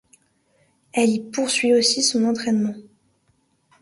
[0.93, 2.73] Elle y poursuit aussi son entraînement.